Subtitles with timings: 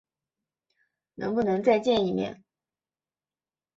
[1.13, 2.43] 能不能再见一面？